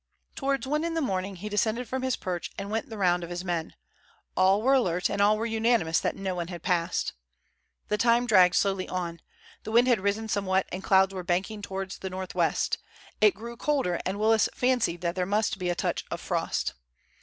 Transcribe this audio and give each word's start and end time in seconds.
Towards 0.33 0.65
one 0.65 0.83
in 0.83 0.95
the 0.95 0.99
morning 0.99 1.35
he 1.35 1.47
descended 1.47 1.87
from 1.87 2.01
his 2.01 2.15
perch 2.15 2.49
and 2.57 2.71
went 2.71 2.89
the 2.89 2.97
round 2.97 3.23
of 3.23 3.29
his 3.29 3.45
men. 3.45 3.75
All 4.35 4.63
were 4.63 4.73
alert, 4.73 5.11
and 5.11 5.21
all 5.21 5.37
were 5.37 5.45
unanimous 5.45 5.99
that 5.99 6.15
no 6.15 6.33
one 6.33 6.47
had 6.47 6.63
passed. 6.63 7.13
The 7.87 7.99
time 7.99 8.25
dragged 8.25 8.55
slowly 8.55 8.89
on. 8.89 9.21
The 9.61 9.69
wind 9.71 9.87
had 9.87 9.99
risen 10.01 10.27
somewhat 10.27 10.65
and 10.71 10.83
clouds 10.83 11.13
were 11.13 11.21
banking 11.21 11.61
towards 11.61 11.99
the 11.99 12.09
north 12.09 12.33
west. 12.33 12.79
It 13.21 13.35
grew 13.35 13.55
colder, 13.55 13.99
and 14.03 14.19
Willis 14.19 14.49
fancied 14.55 15.01
there 15.01 15.23
must 15.27 15.59
be 15.59 15.69
a 15.69 15.75
touch 15.75 16.03
of 16.09 16.19
frost. 16.19 16.73